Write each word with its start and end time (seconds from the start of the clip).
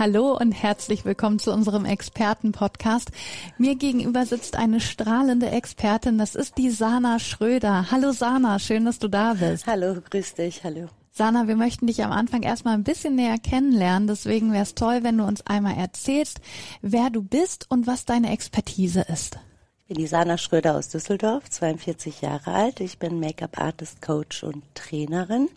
Hallo 0.00 0.34
und 0.34 0.52
herzlich 0.52 1.04
willkommen 1.04 1.38
zu 1.38 1.52
unserem 1.52 1.84
Experten-Podcast. 1.84 3.10
Mir 3.58 3.74
gegenüber 3.74 4.24
sitzt 4.24 4.56
eine 4.56 4.80
strahlende 4.80 5.50
Expertin, 5.50 6.16
das 6.16 6.34
ist 6.34 6.56
die 6.56 6.70
Sana 6.70 7.18
Schröder. 7.18 7.90
Hallo 7.90 8.12
Sana, 8.12 8.58
schön, 8.58 8.86
dass 8.86 8.98
du 8.98 9.08
da 9.08 9.34
bist. 9.34 9.66
Hallo, 9.66 9.98
grüß 10.08 10.36
dich, 10.36 10.64
hallo. 10.64 10.88
Sana, 11.12 11.48
wir 11.48 11.56
möchten 11.56 11.86
dich 11.86 12.02
am 12.02 12.12
Anfang 12.12 12.42
erstmal 12.42 12.72
ein 12.72 12.82
bisschen 12.82 13.14
näher 13.14 13.36
kennenlernen, 13.36 14.08
deswegen 14.08 14.54
wäre 14.54 14.62
es 14.62 14.74
toll, 14.74 15.00
wenn 15.02 15.18
du 15.18 15.24
uns 15.24 15.46
einmal 15.46 15.76
erzählst, 15.76 16.40
wer 16.80 17.10
du 17.10 17.22
bist 17.22 17.66
und 17.68 17.86
was 17.86 18.06
deine 18.06 18.32
Expertise 18.32 19.02
ist. 19.02 19.38
Ich 19.82 19.96
bin 19.96 19.98
die 19.98 20.06
Sana 20.06 20.38
Schröder 20.38 20.76
aus 20.76 20.88
Düsseldorf, 20.88 21.50
42 21.50 22.22
Jahre 22.22 22.52
alt. 22.52 22.80
Ich 22.80 22.98
bin 22.98 23.20
Make-up-Artist, 23.20 24.00
Coach 24.00 24.44
und 24.44 24.62
Trainerin 24.74 25.50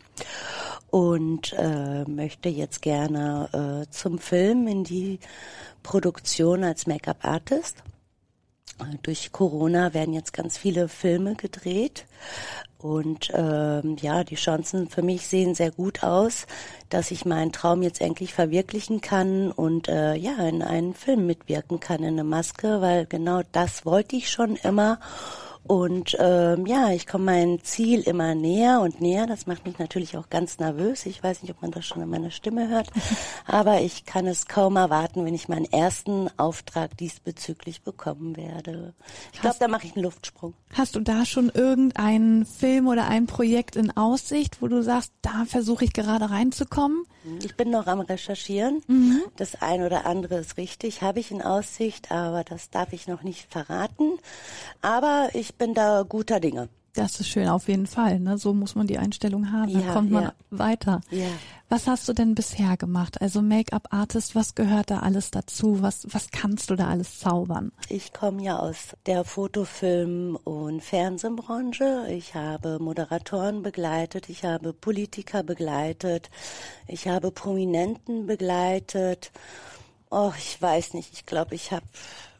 und 0.94 1.54
äh, 1.58 2.04
möchte 2.04 2.50
jetzt 2.50 2.84
gerne 2.84 3.50
äh, 3.88 3.92
zum 3.92 4.20
Film 4.20 4.68
in 4.68 4.84
die 4.84 5.18
Produktion 5.82 6.64
als 6.64 6.86
Make-up-Artist. 6.86 7.78
Durch 9.02 9.32
Corona 9.32 9.96
werden 9.96 10.14
jetzt 10.14 10.34
ganz 10.34 10.56
viele 10.56 10.88
Filme 10.88 11.34
gedreht 11.34 12.06
und 12.78 13.32
ähm, 13.34 13.98
ja, 14.02 14.24
die 14.24 14.36
Chancen 14.36 14.88
für 14.88 15.02
mich 15.02 15.26
sehen 15.26 15.56
sehr 15.56 15.72
gut 15.72 16.04
aus, 16.04 16.46
dass 16.90 17.10
ich 17.10 17.26
meinen 17.26 17.52
Traum 17.52 17.82
jetzt 17.82 18.00
endlich 18.00 18.32
verwirklichen 18.32 19.02
kann 19.02 19.52
und 19.52 19.88
äh, 19.88 20.14
ja, 20.14 20.48
in 20.48 20.62
einen 20.62 20.94
Film 20.94 21.26
mitwirken 21.26 21.80
kann 21.80 22.04
in 22.04 22.14
eine 22.14 22.24
Maske, 22.24 22.82
weil 22.82 23.08
genau 23.08 23.42
das 23.52 23.84
wollte 23.88 24.16
ich 24.16 24.30
schon 24.30 24.58
immer. 24.58 25.00
Und 25.66 26.18
ähm, 26.20 26.66
ja, 26.66 26.92
ich 26.92 27.08
komme 27.08 27.26
meinem 27.26 27.64
Ziel 27.64 28.02
immer 28.02 28.36
näher 28.36 28.82
und 28.82 29.00
näher. 29.00 29.28
Das 29.28 29.48
macht 29.48 29.66
mich 29.66 29.80
natürlich 29.80 30.18
auch 30.18 30.30
ganz 30.30 30.60
nervös. 30.60 31.06
Ich 31.06 31.24
weiß 31.24 31.42
nicht, 31.42 31.52
ob 31.52 31.62
man 31.62 31.72
das 31.72 31.86
schon 31.86 32.02
in 32.02 32.10
meiner 32.10 32.32
Stimme 32.32 32.68
hört, 32.68 32.90
aber 33.48 33.82
ich 33.82 34.06
kann 34.06 34.28
es 34.28 34.48
kaum 34.48 34.76
erwarten, 34.76 35.26
wenn 35.26 35.34
ich 35.34 35.48
meinen 35.48 35.72
ersten 35.72 36.30
Auftrag 36.38 36.98
diesbezüglich 36.98 37.82
bekommen 37.82 38.36
werde. 38.36 38.94
Ich 39.32 39.40
glaube, 39.40 39.58
da 39.60 39.68
mache 39.70 39.88
ich 39.88 39.96
einen 39.96 40.04
Luftsprung. 40.04 40.54
Hast 40.74 40.96
du 40.96 41.00
da 41.00 41.26
schon 41.26 41.50
irgendeinen 41.50 42.46
Film 42.46 42.88
oder 42.88 43.08
ein 43.08 43.26
Projekt 43.26 43.76
in 43.76 43.96
Aussicht, 43.96 44.62
wo 44.62 44.68
du 44.68 44.82
sagst, 44.84 45.14
da 45.22 45.46
versuche 45.46 45.86
ich 45.86 45.94
gerade 45.94 46.30
reinzukommen? 46.30 47.06
Ich 47.42 47.56
bin 47.56 47.70
noch 47.70 47.88
am 47.88 48.02
Recherchieren. 48.02 48.82
Mhm. 48.88 49.22
Das 49.38 49.62
ein 49.62 49.82
oder 49.82 50.06
andere 50.06 50.36
ist 50.36 50.58
richtig, 50.58 51.02
habe 51.02 51.22
ich 51.22 51.32
in 51.32 51.42
Aussicht, 51.42 52.12
aber 52.12 52.44
das 52.44 52.70
darf 52.70 52.92
ich 52.92 53.08
noch 53.08 53.24
nicht 53.24 53.50
verraten. 53.50 54.18
Aber 54.82 55.30
ich 55.34 55.53
bin 55.58 55.74
da 55.74 56.04
guter 56.04 56.40
Dinge. 56.40 56.70
Das 56.94 57.20
ist 57.20 57.28
schön, 57.28 57.48
auf 57.48 57.68
jeden 57.68 57.88
Fall. 57.88 58.20
Ne? 58.20 58.38
So 58.38 58.54
muss 58.54 58.76
man 58.76 58.86
die 58.86 59.00
Einstellung 59.00 59.52
haben. 59.52 59.70
Ja, 59.70 59.80
Dann 59.80 59.94
kommt 59.94 60.12
man 60.12 60.24
ja. 60.26 60.34
weiter. 60.52 61.02
Ja. 61.10 61.26
Was 61.68 61.88
hast 61.88 62.08
du 62.08 62.14
denn 62.14 62.36
bisher 62.36 62.78
gemacht? 62.78 63.20
Also 63.20 63.42
Make-up-Artist, 63.42 64.36
was 64.36 64.54
gehört 64.54 64.92
da 64.92 65.00
alles 65.00 65.32
dazu? 65.32 65.82
Was, 65.82 66.06
was 66.12 66.30
kannst 66.30 66.70
du 66.70 66.76
da 66.76 66.90
alles 66.90 67.20
zaubern? 67.20 67.72
Ich 67.90 68.14
komme 68.14 68.44
ja 68.44 68.60
aus 68.60 68.96
der 69.08 69.26
Fotofilm- 69.26 70.36
und 70.36 70.84
Fernsehbranche. 70.84 72.06
Ich 72.12 72.36
habe 72.36 72.78
Moderatoren 72.78 73.64
begleitet, 73.64 74.30
ich 74.30 74.46
habe 74.46 74.72
Politiker 74.72 75.42
begleitet, 75.42 76.30
ich 76.88 77.08
habe 77.08 77.32
Prominenten 77.32 78.28
begleitet. 78.28 79.32
Oh, 80.12 80.32
ich 80.38 80.62
weiß 80.62 80.94
nicht. 80.94 81.12
Ich 81.14 81.26
glaube, 81.26 81.56
ich 81.56 81.72
habe 81.72 81.86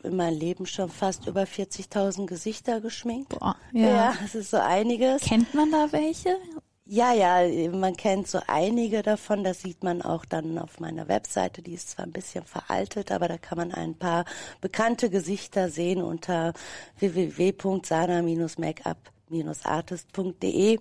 in 0.04 0.16
meinem 0.16 0.38
Leben 0.38 0.66
schon 0.66 0.90
fast 0.90 1.28
über 1.28 1.44
40.000 1.44 2.26
Gesichter 2.26 2.82
geschminkt. 2.82 3.30
Boah, 3.30 3.56
ja. 3.72 3.88
ja, 3.88 4.14
das 4.22 4.36
ist 4.36 4.52
so 4.52 4.58
einiges. 4.58 5.24
Kennt 5.24 5.54
man 5.54 5.72
da 5.72 5.92
welche? 5.92 6.38
Ja, 6.86 7.14
ja, 7.14 7.40
man 7.72 7.96
kennt 7.96 8.28
so 8.28 8.42
einige 8.46 9.04
davon. 9.04 9.46
Das 9.46 9.62
sieht 9.62 9.84
man 9.84 10.02
auch 10.02 10.26
dann 10.26 10.58
auf 10.58 10.82
meiner 10.82 11.08
Webseite. 11.08 11.62
Die 11.62 11.74
ist 11.74 11.92
zwar 11.92 12.04
ein 12.06 12.12
bisschen 12.12 12.44
veraltet, 12.44 13.10
aber 13.12 13.30
da 13.30 13.38
kann 13.38 13.58
man 13.58 13.72
ein 13.72 13.96
paar 13.96 14.26
bekannte 14.60 15.10
Gesichter 15.10 15.70
sehen 15.70 16.02
unter 16.02 16.52
www.sana-makeup 17.00 18.98
artist.de. 19.66 20.76
Äh, 20.76 20.80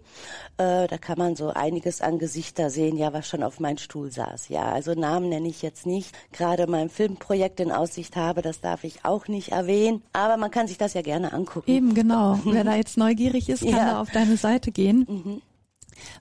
da 0.56 0.98
kann 0.98 1.18
man 1.18 1.36
so 1.36 1.48
einiges 1.48 2.00
an 2.00 2.18
Gesichter 2.18 2.70
sehen, 2.70 2.96
ja, 2.96 3.12
was 3.12 3.28
schon 3.28 3.42
auf 3.42 3.60
meinem 3.60 3.78
Stuhl 3.78 4.10
saß. 4.10 4.48
Ja, 4.48 4.72
also 4.72 4.94
Namen 4.94 5.28
nenne 5.28 5.48
ich 5.48 5.62
jetzt 5.62 5.86
nicht. 5.86 6.14
Gerade 6.32 6.66
mein 6.66 6.88
Filmprojekt 6.88 7.60
in 7.60 7.72
Aussicht 7.72 8.16
habe, 8.16 8.42
das 8.42 8.60
darf 8.60 8.84
ich 8.84 9.04
auch 9.04 9.28
nicht 9.28 9.52
erwähnen. 9.52 10.02
Aber 10.12 10.36
man 10.36 10.50
kann 10.50 10.68
sich 10.68 10.78
das 10.78 10.94
ja 10.94 11.02
gerne 11.02 11.32
angucken. 11.32 11.70
Eben, 11.70 11.94
genau. 11.94 12.38
Wer 12.44 12.64
da 12.64 12.76
jetzt 12.76 12.96
neugierig 12.96 13.48
ist, 13.48 13.62
kann 13.62 13.70
ja. 13.70 13.92
da 13.92 14.00
auf 14.00 14.10
deine 14.10 14.36
Seite 14.36 14.72
gehen. 14.72 15.06
Mhm. 15.08 15.42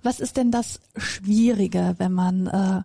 Was 0.04 0.20
ist 0.20 0.38
denn 0.38 0.52
das 0.52 0.80
Schwierige, 0.96 1.96
wenn 1.98 2.12
man 2.12 2.48
äh, 2.48 2.82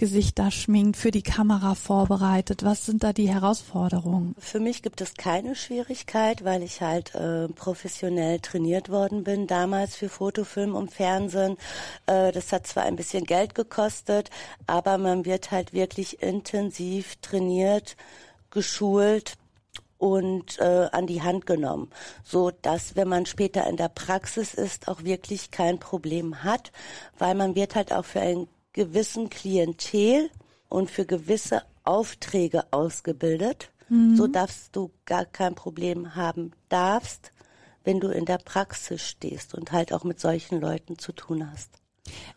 Gesichter 0.00 0.50
schminkt, 0.50 0.96
für 0.96 1.10
die 1.10 1.20
Kamera 1.20 1.74
vorbereitet? 1.74 2.64
Was 2.64 2.86
sind 2.86 3.04
da 3.04 3.12
die 3.12 3.28
Herausforderungen? 3.28 4.34
Für 4.38 4.58
mich 4.58 4.82
gibt 4.82 5.02
es 5.02 5.12
keine 5.12 5.54
Schwierigkeit, 5.54 6.42
weil 6.42 6.62
ich 6.62 6.80
halt 6.80 7.14
äh, 7.14 7.48
professionell 7.48 8.40
trainiert 8.40 8.88
worden 8.88 9.24
bin, 9.24 9.46
damals 9.46 9.96
für 9.96 10.08
Fotofilm 10.08 10.74
und 10.74 10.90
Fernsehen. 10.90 11.58
Äh, 12.06 12.32
das 12.32 12.50
hat 12.50 12.66
zwar 12.66 12.84
ein 12.84 12.96
bisschen 12.96 13.24
Geld 13.24 13.54
gekostet, 13.54 14.30
aber 14.66 14.96
man 14.96 15.26
wird 15.26 15.50
halt 15.50 15.74
wirklich 15.74 16.22
intensiv 16.22 17.16
trainiert, 17.16 17.98
geschult, 18.50 19.34
und 19.98 20.58
äh, 20.60 20.88
an 20.92 21.06
die 21.06 21.20
Hand 21.20 21.44
genommen, 21.44 21.90
so 22.24 22.50
dass 22.50 22.96
wenn 22.96 23.06
man 23.06 23.26
später 23.26 23.66
in 23.66 23.76
der 23.76 23.90
Praxis 23.90 24.54
ist, 24.54 24.88
auch 24.88 25.04
wirklich 25.04 25.50
kein 25.50 25.78
Problem 25.78 26.42
hat, 26.42 26.72
weil 27.18 27.34
man 27.34 27.54
wird 27.54 27.74
halt 27.74 27.92
auch 27.92 28.06
für 28.06 28.20
ein 28.20 28.48
gewissen 28.72 29.30
Klientel 29.30 30.30
und 30.68 30.90
für 30.90 31.04
gewisse 31.04 31.62
Aufträge 31.84 32.72
ausgebildet, 32.72 33.70
mhm. 33.88 34.16
so 34.16 34.26
dass 34.26 34.70
du 34.70 34.90
gar 35.04 35.24
kein 35.24 35.54
Problem 35.54 36.14
haben 36.14 36.52
darfst, 36.68 37.32
wenn 37.84 38.00
du 38.00 38.08
in 38.08 38.24
der 38.24 38.38
Praxis 38.38 39.02
stehst 39.02 39.54
und 39.54 39.72
halt 39.72 39.92
auch 39.92 40.04
mit 40.04 40.20
solchen 40.20 40.60
Leuten 40.60 40.98
zu 40.98 41.12
tun 41.12 41.50
hast. 41.50 41.70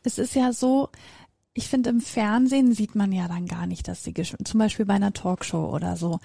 Es 0.03 0.17
ist 0.17 0.35
ja 0.35 0.53
so, 0.53 0.89
ich 1.53 1.67
finde, 1.67 1.91
im 1.91 2.01
Fernsehen 2.01 2.73
sieht 2.73 2.95
man 2.95 3.11
ja 3.11 3.27
dann 3.27 3.45
gar 3.45 3.67
nicht, 3.67 3.87
dass 3.87 4.03
sie 4.03 4.13
zum 4.13 4.59
Beispiel 4.59 4.85
bei 4.85 4.95
einer 4.95 5.13
Talkshow 5.13 5.69
oder 5.73 5.97
so. 5.97 6.19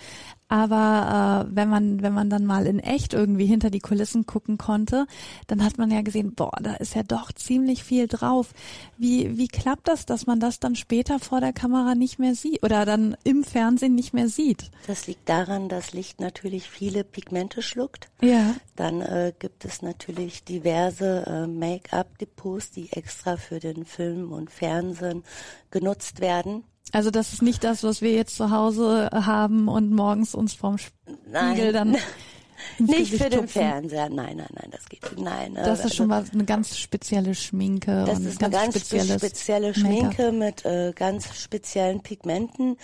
Aber 0.49 1.47
äh, 1.47 1.55
wenn 1.55 1.69
man 1.69 2.03
wenn 2.03 2.15
man 2.15 2.31
dann 2.31 2.47
mal 2.47 2.67
in 2.67 2.79
echt 2.79 3.13
irgendwie 3.13 3.47
hinter 3.47 3.71
die 3.71 3.81
Kulissen 3.81 4.25
gucken 4.25 4.57
konnte, 4.57 5.07
dann 5.47 5.63
hat 5.63 5.77
man 5.77 5.91
ja 5.91 6.01
gesehen, 6.01 6.35
boah, 6.35 6.57
da 6.63 6.75
ist 6.75 6.95
ja 6.95 7.03
doch 7.03 7.33
ziemlich 7.33 7.85
viel 7.85 8.09
drauf. 8.09 8.55
Wie 8.97 9.37
wie 9.37 9.49
klappt 9.49 9.89
das, 9.89 10.07
dass 10.07 10.27
man 10.27 10.41
das 10.41 10.59
dann 10.59 10.75
später 10.75 11.19
vor 11.19 11.41
der 11.41 11.53
Kamera 11.53 11.95
nicht 11.95 12.19
mehr 12.19 12.35
sieht 12.35 12.63
oder 12.63 12.87
dann 12.87 13.17
im 13.25 13.45
Fernsehen 13.45 13.95
nicht 13.95 14.15
mehr 14.15 14.29
sieht? 14.29 14.71
Das 14.87 15.07
liegt 15.07 15.29
daran, 15.29 15.69
dass 15.69 15.93
Licht 15.93 16.19
natürlich 16.21 16.69
viele 16.69 17.05
Pigmente 17.05 17.61
schluckt. 17.61 18.09
Ja. 18.23 18.55
Dann 18.75 19.03
äh, 19.03 19.33
gibt 19.39 19.67
es 19.67 19.83
natürlich 19.83 20.45
diverse 20.45 21.27
äh, 21.27 21.47
Make-up-Depots, 21.47 22.71
die 22.71 22.91
extra 22.93 23.37
für 23.37 23.61
den 23.61 23.85
Film 23.85 24.33
und 24.33 24.51
Fernsehen 24.51 25.25
genutzt 25.71 26.21
werden. 26.21 26.65
Also 26.93 27.11
das 27.11 27.33
ist 27.33 27.43
nicht 27.43 27.65
das, 27.65 27.83
was 27.83 28.01
wir 28.03 28.13
jetzt 28.13 28.37
zu 28.37 28.51
Hause 28.51 29.11
haben 29.13 29.69
und 29.69 29.91
morgens 29.91 30.35
uns 30.35 30.55
vorm 30.55 30.79
Spiegel 30.79 31.19
nein. 31.31 31.73
dann 31.73 31.97
nicht 32.79 33.15
für 33.15 33.29
den 33.29 33.49
Fernseher, 33.49 34.09
nein, 34.09 34.37
nein, 34.39 34.49
nein, 34.53 34.71
das 34.71 34.89
geht 34.89 35.01
nein. 35.19 35.55
Das 35.55 35.79
ist 35.79 35.85
also, 35.85 35.95
schon 35.97 36.07
mal 36.09 36.25
eine 36.33 36.45
ganz 36.45 36.77
spezielle 36.77 37.35
Schminke. 37.35 38.05
Das 38.07 38.21
ist 38.21 38.43
eine 38.43 38.53
ganz 38.53 38.79
spezielle 38.79 39.75
Schminke 39.75 40.33
mit 40.33 40.65
äh, 40.65 40.93
ganz 40.95 41.39
speziellen 41.39 42.03
Pigmenten, 42.03 42.77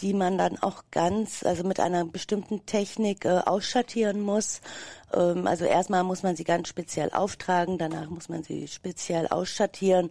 die 0.00 0.14
man 0.14 0.38
dann 0.38 0.58
auch 0.58 0.84
ganz, 0.90 1.44
also 1.44 1.64
mit 1.64 1.80
einer 1.80 2.04
bestimmten 2.04 2.66
Technik 2.66 3.24
äh, 3.24 3.40
ausschattieren 3.44 4.20
muss. 4.20 4.60
Ähm, 5.14 5.46
also 5.46 5.64
erstmal 5.64 6.04
muss 6.04 6.22
man 6.22 6.36
sie 6.36 6.44
ganz 6.44 6.68
speziell 6.68 7.10
auftragen, 7.12 7.78
danach 7.78 8.08
muss 8.10 8.28
man 8.28 8.42
sie 8.42 8.68
speziell 8.68 9.28
ausschattieren 9.28 10.10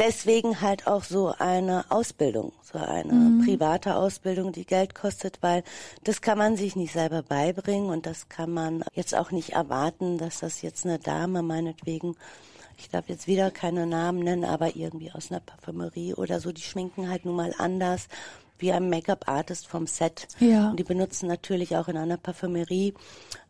deswegen 0.00 0.60
halt 0.60 0.88
auch 0.88 1.04
so 1.04 1.32
eine 1.38 1.84
Ausbildung, 1.90 2.52
so 2.62 2.78
eine 2.78 3.12
mhm. 3.12 3.44
private 3.44 3.94
Ausbildung, 3.94 4.50
die 4.50 4.66
Geld 4.66 4.96
kostet, 4.96 5.38
weil 5.42 5.62
das 6.02 6.22
kann 6.22 6.38
man 6.38 6.56
sich 6.56 6.74
nicht 6.74 6.92
selber 6.92 7.22
beibringen 7.22 7.90
und 7.90 8.06
das 8.06 8.28
kann 8.28 8.50
man 8.50 8.82
jetzt 8.94 9.14
auch 9.14 9.30
nicht 9.30 9.50
erwarten, 9.50 10.18
dass 10.18 10.40
das 10.40 10.62
jetzt 10.62 10.84
eine 10.84 10.98
Dame 10.98 11.42
meinetwegen 11.42 12.16
ich 12.78 12.88
darf 12.88 13.10
jetzt 13.10 13.26
wieder 13.26 13.50
keine 13.50 13.86
Namen 13.86 14.20
nennen, 14.20 14.46
aber 14.46 14.74
irgendwie 14.74 15.12
aus 15.12 15.30
einer 15.30 15.40
Parfümerie 15.40 16.14
oder 16.14 16.40
so, 16.40 16.50
die 16.50 16.62
schminken 16.62 17.10
halt 17.10 17.26
nun 17.26 17.36
mal 17.36 17.54
anders 17.58 18.08
wie 18.58 18.72
ein 18.72 18.88
Make-up-Artist 18.88 19.66
vom 19.66 19.86
Set. 19.86 20.28
Ja. 20.38 20.70
Und 20.70 20.78
die 20.78 20.84
benutzen 20.84 21.28
natürlich 21.28 21.76
auch 21.76 21.88
in 21.88 21.98
einer 21.98 22.16
Parfümerie 22.16 22.94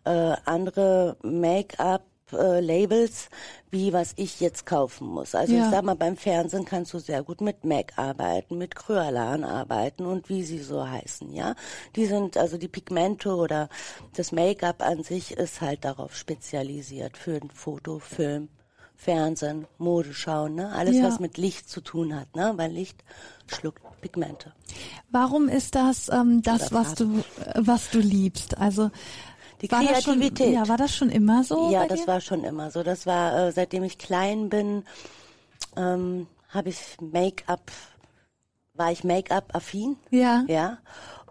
äh, 0.04 0.36
andere 0.44 1.16
Make-up 1.22 2.02
Make-up-Labels, 2.32 3.28
wie 3.70 3.92
was 3.92 4.12
ich 4.16 4.40
jetzt 4.40 4.66
kaufen 4.66 5.06
muss. 5.08 5.34
Also 5.34 5.54
Ja. 5.54 5.64
ich 5.64 5.70
sag 5.70 5.84
mal, 5.84 5.94
beim 5.96 6.16
Fernsehen 6.16 6.64
kannst 6.64 6.92
du 6.92 6.98
sehr 6.98 7.22
gut 7.22 7.40
mit 7.40 7.64
MAC 7.64 7.92
arbeiten, 7.96 8.58
mit 8.58 8.74
Kryalan 8.74 9.44
arbeiten 9.44 10.06
und 10.06 10.28
wie 10.28 10.42
sie 10.42 10.58
so 10.58 10.88
heißen, 10.88 11.32
ja. 11.32 11.54
Die 11.96 12.06
sind, 12.06 12.36
also 12.36 12.58
die 12.58 12.68
Pigmente 12.68 13.34
oder 13.34 13.68
das 14.16 14.32
Make-up 14.32 14.82
an 14.82 15.02
sich 15.02 15.32
ist 15.32 15.60
halt 15.60 15.84
darauf 15.84 16.16
spezialisiert 16.16 17.16
für 17.16 17.36
ein 17.36 17.50
Foto, 17.52 17.98
Film, 18.00 18.48
Fernsehen, 18.96 19.66
Modeschau, 19.78 20.48
ne? 20.48 20.72
Alles, 20.72 20.96
Ja. 20.96 21.04
was 21.04 21.20
mit 21.20 21.38
Licht 21.38 21.70
zu 21.70 21.80
tun 21.80 22.14
hat, 22.18 22.34
ne? 22.36 22.52
Weil 22.56 22.70
Licht 22.72 23.02
schluckt 23.46 23.80
Pigmente. 24.02 24.52
Warum 25.10 25.48
ist 25.48 25.74
das 25.74 26.08
ähm, 26.10 26.42
das, 26.42 26.72
was 26.72 26.94
du, 26.94 27.18
äh, 27.18 27.22
was 27.56 27.90
du 27.90 27.98
liebst? 27.98 28.56
Also 28.58 28.90
Die 29.62 29.70
war 29.70 29.82
das 29.82 30.02
schon, 30.04 30.14
Kreativität. 30.20 30.54
ja, 30.54 30.68
war 30.68 30.76
das 30.76 30.94
schon 30.94 31.10
immer 31.10 31.44
so? 31.44 31.70
Ja, 31.70 31.86
das 31.86 32.00
dir? 32.00 32.06
war 32.06 32.20
schon 32.20 32.44
immer 32.44 32.70
so. 32.70 32.82
Das 32.82 33.06
war, 33.06 33.48
äh, 33.48 33.52
seitdem 33.52 33.84
ich 33.84 33.98
klein 33.98 34.48
bin, 34.48 34.84
ähm, 35.76 36.26
habe 36.48 36.70
ich 36.70 36.78
Make-up, 37.00 37.70
war 38.74 38.90
ich 38.90 39.04
Make-up-affin, 39.04 39.96
Ja. 40.10 40.44
ja. 40.48 40.78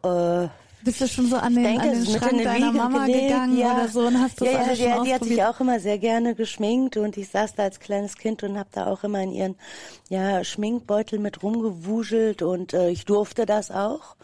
Äh, 0.04 0.48
Bist 0.84 1.02
du 1.02 1.08
schon 1.08 1.28
so 1.28 1.36
an 1.36 1.56
den, 1.56 1.64
denke, 1.64 1.82
an 1.82 1.92
den 1.92 2.06
Schrank 2.06 2.44
deiner 2.44 2.68
Wiege 2.68 2.78
Mama 2.78 3.06
gelegt, 3.06 3.28
gegangen 3.28 3.58
ja. 3.58 3.74
oder 3.74 3.88
so 3.90 4.00
und 4.08 4.22
hast 4.22 4.40
das 4.40 4.48
ja, 4.48 4.54
ja, 4.54 4.60
alles 4.60 4.78
die, 4.78 4.84
schon 4.86 5.04
die 5.04 5.14
hat 5.14 5.24
sich 5.26 5.44
auch 5.44 5.60
immer 5.60 5.80
sehr 5.82 5.98
gerne 5.98 6.36
geschminkt 6.36 6.96
und 6.96 7.18
ich 7.18 7.30
saß 7.30 7.56
da 7.56 7.64
als 7.64 7.80
kleines 7.82 8.16
Kind 8.16 8.44
und 8.44 8.58
habe 8.58 8.70
da 8.72 8.88
auch 8.88 9.04
immer 9.04 9.22
in 9.22 9.32
ihren 9.34 9.56
ja, 10.10 10.44
Schminkbeutel 10.44 11.20
mit 11.20 11.44
rumgewuschelt 11.44 12.42
und 12.42 12.74
äh, 12.74 12.90
ich 12.92 13.04
durfte 13.06 13.46
das 13.46 13.72
auch 13.72 14.16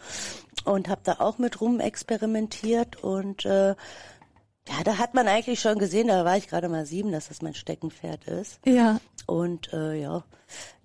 und 0.66 0.88
habe 0.88 1.00
da 1.04 1.14
auch 1.18 1.38
mit 1.38 1.60
rum 1.60 1.80
experimentiert 1.80 3.02
und 3.02 3.44
äh, 3.44 3.74
ja, 4.68 4.82
da 4.84 4.98
hat 4.98 5.14
man 5.14 5.28
eigentlich 5.28 5.60
schon 5.60 5.78
gesehen, 5.78 6.08
da 6.08 6.24
war 6.24 6.36
ich 6.36 6.48
gerade 6.48 6.68
mal 6.68 6.86
sieben, 6.86 7.12
dass 7.12 7.28
das 7.28 7.40
mein 7.40 7.54
Steckenpferd 7.54 8.26
ist. 8.26 8.58
Ja. 8.66 8.98
Und 9.26 9.72
äh, 9.72 9.94
ja, 9.94 10.24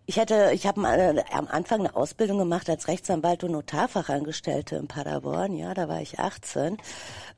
ich 0.05 0.17
hätte, 0.17 0.51
ich 0.53 0.67
habe 0.67 0.81
äh, 0.87 1.23
am 1.31 1.47
Anfang 1.47 1.79
eine 1.79 1.95
Ausbildung 1.95 2.37
gemacht 2.37 2.69
als 2.69 2.87
Rechtsanwalt 2.87 3.43
und 3.43 3.51
Notarfachangestellte 3.51 4.75
in 4.75 4.87
Paderborn. 4.87 5.55
Ja, 5.55 5.73
da 5.73 5.87
war 5.87 6.01
ich 6.01 6.19
18. 6.19 6.77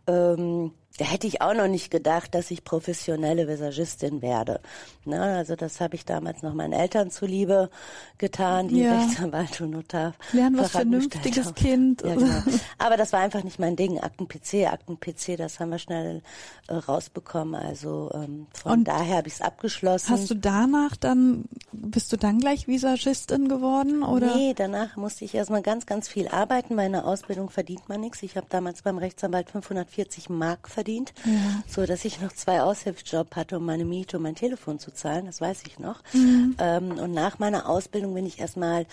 Ähm, 0.07 0.71
da 0.99 1.05
hätte 1.05 1.25
ich 1.25 1.41
auch 1.41 1.55
noch 1.55 1.67
nicht 1.67 1.89
gedacht, 1.89 2.35
dass 2.35 2.51
ich 2.51 2.63
professionelle 2.63 3.47
Visagistin 3.47 4.21
werde. 4.21 4.59
Na, 5.05 5.37
also 5.37 5.55
das 5.55 5.81
habe 5.81 5.95
ich 5.95 6.05
damals 6.05 6.43
noch 6.43 6.53
meinen 6.53 6.73
Eltern 6.73 7.09
zuliebe 7.09 7.71
getan, 8.19 8.67
die 8.67 8.81
Ja. 8.81 8.99
Rechtsanwalt 9.01 9.59
und 9.61 9.71
Notar. 9.71 10.13
Lern 10.33 10.55
was. 10.55 10.69
Vernünftiges, 10.71 11.55
Kind. 11.55 12.03
Ja, 12.03 12.13
genau. 12.13 12.43
Aber 12.77 12.95
das 12.95 13.11
war 13.11 13.21
einfach 13.21 13.43
nicht 13.43 13.57
mein 13.57 13.75
Ding. 13.75 13.99
Akten-PC, 13.99 14.67
Akten-PC, 14.71 15.35
das 15.35 15.59
haben 15.59 15.71
wir 15.71 15.79
schnell 15.79 16.21
äh, 16.67 16.75
rausbekommen. 16.75 17.55
Also 17.55 18.11
ähm, 18.13 18.45
von 18.53 18.71
Und 18.73 18.83
daher 18.87 19.17
habe 19.17 19.27
ich 19.27 19.33
es 19.35 19.41
abgeschlossen. 19.41 20.11
Hast 20.11 20.29
du 20.29 20.35
danach 20.35 20.95
dann, 20.95 21.45
bist 21.71 22.13
du 22.13 22.17
dann 22.17 22.37
gleich 22.37 22.67
Visagistin 22.67 23.49
geworden 23.49 24.03
oder? 24.03 24.35
Nee, 24.35 24.53
danach 24.55 24.95
musste 24.95 25.25
ich 25.25 25.33
erstmal 25.33 25.63
ganz, 25.63 25.87
ganz 25.87 26.07
viel 26.07 26.27
arbeiten. 26.27 26.75
Meine 26.75 27.05
Ausbildung 27.05 27.49
verdient 27.49 27.89
man 27.89 27.99
nichts. 28.01 28.21
Ich 28.21 28.37
habe 28.37 28.45
damals 28.49 28.83
beim 28.83 28.99
Rechtsanwalt 28.99 29.49
540 29.49 30.29
Mark 30.29 30.69
verdient, 30.69 30.82
so 31.67 31.85
dass 31.85 32.05
ich 32.05 32.21
noch 32.21 32.31
zwei 32.33 32.61
Aushilfsjob 32.61 33.35
hatte, 33.35 33.57
um 33.57 33.65
meine 33.65 33.85
Miete 33.85 34.17
und 34.17 34.23
mein 34.23 34.35
Telefon 34.35 34.79
zu 34.79 34.91
zahlen. 34.91 35.25
Das 35.25 35.41
weiß 35.41 35.63
ich 35.67 35.79
noch. 35.79 36.01
Mhm. 36.13 36.55
Ähm, 36.59 36.91
und 36.99 37.13
nach 37.13 37.39
meiner 37.39 37.69
Ausbildung 37.69 38.13
bin 38.13 38.25
ich 38.25 38.39
erstmal 38.39 38.85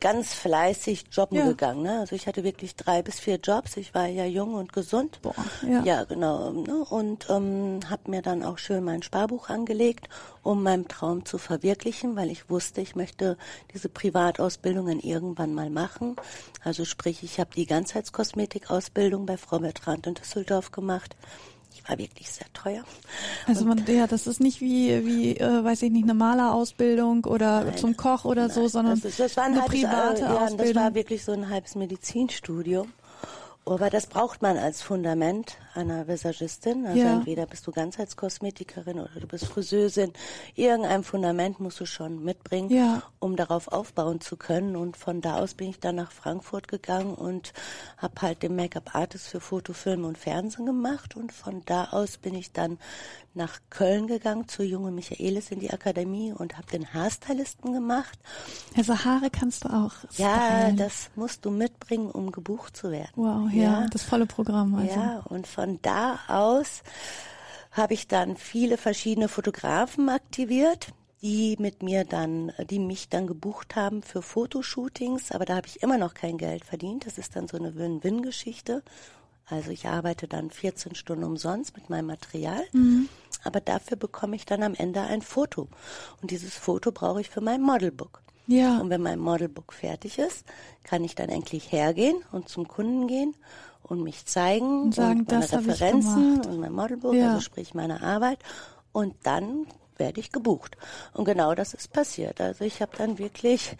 ganz 0.00 0.34
fleißig 0.34 1.06
jobben 1.12 1.38
Ja. 1.38 1.46
gegangen. 1.46 1.82
Ne? 1.82 2.00
Also 2.00 2.16
ich 2.16 2.26
hatte 2.26 2.44
wirklich 2.44 2.76
drei 2.76 3.02
bis 3.02 3.20
vier 3.20 3.36
Jobs. 3.36 3.76
Ich 3.76 3.94
war 3.94 4.06
ja 4.06 4.24
jung 4.24 4.54
und 4.54 4.72
gesund. 4.72 5.20
Boah, 5.22 5.34
ja. 5.68 5.82
ja 5.82 6.04
genau. 6.04 6.50
Ne? 6.50 6.84
Und 6.90 7.26
ähm, 7.30 7.80
habe 7.88 8.10
mir 8.10 8.22
dann 8.22 8.42
auch 8.42 8.58
schön 8.58 8.84
mein 8.84 9.02
Sparbuch 9.02 9.48
angelegt, 9.48 10.08
um 10.44 10.62
meinen 10.62 10.86
Traum 10.88 11.24
zu 11.24 11.38
verwirklichen, 11.38 12.16
weil 12.16 12.30
ich 12.30 12.48
wusste, 12.50 12.80
ich 12.80 12.94
möchte 12.94 13.36
diese 13.72 13.88
Privatausbildungen 13.88 15.00
irgendwann 15.00 15.54
mal 15.54 15.70
machen. 15.70 16.16
Also 16.62 16.84
sprich, 16.84 17.22
ich 17.22 17.40
habe 17.40 17.50
die 17.56 17.66
Ganzheitskosmetikausbildung 17.66 19.26
bei 19.26 19.36
Frau 19.36 19.58
Bertrand 19.58 20.06
in 20.06 20.14
Düsseldorf 20.14 20.70
gemacht. 20.70 21.16
Die 21.76 21.88
war 21.88 21.98
wirklich 21.98 22.30
sehr 22.30 22.46
teuer. 22.52 22.84
Also 23.46 23.64
man, 23.64 23.84
ja, 23.86 24.06
das 24.06 24.26
ist 24.26 24.40
nicht 24.40 24.60
wie, 24.60 25.04
wie, 25.04 25.36
äh, 25.36 25.64
weiß 25.64 25.82
ich 25.82 25.90
nicht, 25.90 26.04
eine 26.04 26.14
Malerausbildung 26.14 27.24
oder 27.24 27.64
Nein, 27.64 27.76
zum 27.76 27.96
Koch 27.96 28.24
oder 28.24 28.48
so, 28.48 28.68
sondern 28.68 29.00
das, 29.00 29.10
ist, 29.10 29.20
das 29.20 29.36
war 29.36 29.44
ein 29.44 29.52
eine 29.52 29.62
halbes, 29.62 29.80
private 29.80 30.20
äh, 30.20 30.24
ja, 30.24 30.44
Ausbildung. 30.44 30.74
Das 30.74 30.82
war 30.82 30.94
wirklich 30.94 31.24
so 31.24 31.32
ein 31.32 31.50
halbes 31.50 31.74
Medizinstudium. 31.74 32.92
Aber 33.66 33.88
das 33.88 34.06
braucht 34.06 34.42
man 34.42 34.58
als 34.58 34.82
Fundament 34.82 35.56
einer 35.74 36.06
Visagistin. 36.06 36.84
Also 36.86 36.98
Ja. 37.00 37.14
entweder 37.14 37.46
bist 37.46 37.66
du 37.66 37.72
Ganzheitskosmetikerin 37.72 39.00
oder 39.00 39.18
du 39.20 39.26
bist 39.26 39.46
Friseusin. 39.46 40.12
Irgendein 40.54 41.02
Fundament 41.02 41.60
musst 41.60 41.80
du 41.80 41.86
schon 41.86 42.22
mitbringen, 42.22 42.70
Ja. 42.70 43.02
um 43.20 43.36
darauf 43.36 43.68
aufbauen 43.68 44.20
zu 44.20 44.36
können. 44.36 44.76
Und 44.76 44.96
von 44.98 45.20
da 45.22 45.38
aus 45.38 45.54
bin 45.54 45.70
ich 45.70 45.80
dann 45.80 45.96
nach 45.96 46.12
Frankfurt 46.12 46.68
gegangen 46.68 47.14
und 47.14 47.52
habe 47.96 48.20
halt 48.20 48.42
den 48.42 48.54
Make-up-Artist 48.54 49.26
für 49.28 49.40
Foto, 49.40 49.72
Film 49.72 50.04
und 50.04 50.18
Fernsehen 50.18 50.66
gemacht. 50.66 51.16
Und 51.16 51.32
von 51.32 51.62
da 51.64 51.86
aus 51.86 52.18
bin 52.18 52.34
ich 52.34 52.52
dann 52.52 52.78
nach 53.32 53.58
Köln 53.70 54.06
gegangen 54.06 54.46
zu 54.46 54.62
junge 54.62 54.92
Michaelis 54.92 55.50
in 55.50 55.58
die 55.58 55.72
Akademie 55.72 56.32
und 56.32 56.56
habe 56.56 56.68
den 56.68 56.92
Haarstylisten 56.94 57.72
gemacht. 57.72 58.16
Also 58.76 58.96
Haare 59.04 59.30
kannst 59.30 59.64
du 59.64 59.70
auch. 59.70 59.92
Ja, 60.16 60.60
stylen. 60.60 60.76
das 60.76 61.10
musst 61.16 61.44
du 61.44 61.50
mitbringen, 61.50 62.10
um 62.10 62.30
gebucht 62.30 62.76
zu 62.76 62.92
werden. 62.92 63.10
Wow, 63.16 63.50
ja, 63.56 63.86
das 63.90 64.02
volle 64.02 64.26
Programm. 64.26 64.74
Also. 64.74 64.94
Ja, 64.94 65.22
und 65.28 65.46
von 65.46 65.78
da 65.82 66.18
aus 66.28 66.82
habe 67.72 67.94
ich 67.94 68.06
dann 68.06 68.36
viele 68.36 68.76
verschiedene 68.76 69.28
Fotografen 69.28 70.08
aktiviert, 70.08 70.88
die 71.22 71.56
mit 71.58 71.82
mir 71.82 72.04
dann, 72.04 72.52
die 72.70 72.78
mich 72.78 73.08
dann 73.08 73.26
gebucht 73.26 73.76
haben 73.76 74.02
für 74.02 74.22
Fotoshootings, 74.22 75.32
aber 75.32 75.44
da 75.44 75.56
habe 75.56 75.66
ich 75.66 75.82
immer 75.82 75.98
noch 75.98 76.14
kein 76.14 76.38
Geld 76.38 76.64
verdient. 76.64 77.06
Das 77.06 77.18
ist 77.18 77.34
dann 77.34 77.48
so 77.48 77.56
eine 77.56 77.74
Win-Win-Geschichte. 77.76 78.82
Also 79.46 79.70
ich 79.70 79.86
arbeite 79.86 80.28
dann 80.28 80.50
14 80.50 80.94
Stunden 80.94 81.24
umsonst 81.24 81.76
mit 81.76 81.90
meinem 81.90 82.06
Material, 82.06 82.62
aber 83.42 83.60
dafür 83.60 83.96
bekomme 83.96 84.36
ich 84.36 84.46
dann 84.46 84.62
am 84.62 84.74
Ende 84.74 85.00
ein 85.02 85.22
Foto. 85.22 85.68
Und 86.22 86.30
dieses 86.30 86.54
Foto 86.54 86.92
brauche 86.92 87.20
ich 87.20 87.30
für 87.30 87.40
mein 87.40 87.60
Modelbook. 87.60 88.22
Ja. 88.46 88.78
Und 88.78 88.90
wenn 88.90 89.02
mein 89.02 89.18
Modelbook 89.18 89.72
fertig 89.72 90.18
ist, 90.18 90.44
kann 90.82 91.04
ich 91.04 91.14
dann 91.14 91.28
endlich 91.28 91.72
hergehen 91.72 92.16
und 92.32 92.48
zum 92.48 92.68
Kunden 92.68 93.06
gehen 93.06 93.34
und 93.82 94.02
mich 94.02 94.26
zeigen 94.26 94.84
Und 94.84 94.94
sagen, 94.94 95.20
und 95.20 95.30
meine 95.32 95.52
Referenzen 95.52 96.40
und 96.42 96.60
mein 96.60 96.72
Modelbook, 96.72 97.14
Ja. 97.14 97.28
also 97.30 97.40
sprich 97.40 97.74
meine 97.74 98.02
Arbeit. 98.02 98.38
Und 98.92 99.14
dann 99.24 99.66
werde 99.96 100.20
ich 100.20 100.32
gebucht. 100.32 100.76
Und 101.12 101.24
genau 101.24 101.54
das 101.54 101.74
ist 101.74 101.92
passiert. 101.92 102.40
Also 102.40 102.64
ich 102.64 102.80
habe 102.82 102.96
dann 102.96 103.18
wirklich 103.18 103.76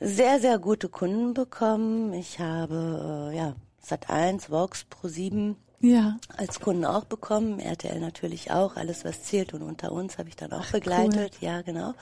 sehr, 0.00 0.40
sehr 0.40 0.58
gute 0.58 0.88
Kunden 0.88 1.34
bekommen. 1.34 2.12
Ich 2.12 2.38
habe 2.40 3.30
äh, 3.32 3.36
ja 3.36 3.54
Sat1, 3.86 4.50
Vox, 4.50 4.84
Pro7 4.90 5.56
Ja. 5.82 6.16
als 6.36 6.60
Kunden 6.60 6.84
auch 6.84 7.04
bekommen, 7.04 7.58
RTL 7.58 7.98
natürlich 7.98 8.52
auch, 8.52 8.76
alles 8.76 9.04
was 9.04 9.24
zählt 9.24 9.52
und 9.52 9.62
unter 9.62 9.90
uns 9.90 10.16
habe 10.16 10.28
ich 10.28 10.36
dann 10.36 10.52
auch 10.52 10.66
begleitet, 10.66 11.38
ja 11.40 11.60
genau. 11.62 11.94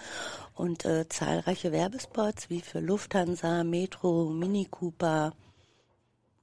Und 0.54 0.84
äh, 0.84 1.08
zahlreiche 1.08 1.72
Werbespots 1.72 2.50
wie 2.50 2.60
für 2.60 2.80
Lufthansa, 2.80 3.64
Metro, 3.64 4.26
Mini 4.26 4.66
Cooper, 4.70 5.32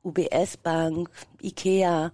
UBS 0.03 0.57
Bank, 0.57 1.09
Ikea. 1.41 2.11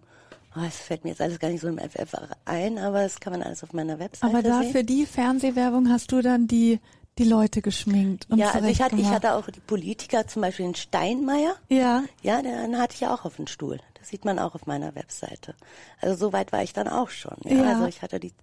Oh, 0.55 0.61
es 0.67 0.77
fällt 0.77 1.03
mir 1.05 1.11
jetzt 1.11 1.21
alles 1.21 1.39
gar 1.39 1.49
nicht 1.49 1.61
so 1.61 1.67
im 1.67 1.79
FF 1.79 2.13
ein, 2.45 2.77
aber 2.77 3.03
das 3.03 3.19
kann 3.19 3.33
man 3.33 3.41
alles 3.41 3.63
auf 3.63 3.73
meiner 3.73 3.97
Webseite 3.99 4.31
Aber 4.31 4.43
da 4.43 4.59
sehen. 4.61 4.71
für 4.71 4.83
die 4.83 5.05
Fernsehwerbung 5.05 5.89
hast 5.89 6.11
du 6.11 6.21
dann 6.21 6.47
die, 6.47 6.79
die 7.17 7.23
Leute 7.25 7.61
geschminkt 7.61 8.27
und 8.29 8.39
ja, 8.39 8.51
also 8.51 8.67
ich 8.67 8.81
hatte, 8.81 8.95
ich 8.95 9.07
hatte 9.07 9.33
auch 9.35 9.47
die 9.49 9.59
Politiker, 9.59 10.25
zum 10.27 10.41
Beispiel 10.41 10.65
den 10.65 10.75
Steinmeier. 10.75 11.55
Ja. 11.69 12.03
Ja, 12.23 12.41
den 12.41 12.77
hatte 12.79 12.95
ich 12.95 13.01
ja 13.01 13.13
auch 13.13 13.23
auf 13.25 13.35
dem 13.35 13.45
Stuhl. 13.47 13.79
Das 13.99 14.09
sieht 14.09 14.25
man 14.25 14.39
auch 14.39 14.55
auf 14.55 14.65
meiner 14.65 14.95
Webseite. 14.95 15.53
Also 16.01 16.15
so 16.15 16.33
weit 16.33 16.51
war 16.51 16.63
ich 16.63 16.73
dann 16.73 16.87
auch 16.87 17.09
schon. 17.09 17.37
Ja? 17.45 17.55
Ja. 17.55 17.69
Also 17.73 17.85
ich 17.85 18.01
hatte 18.01 18.19
die 18.19 18.33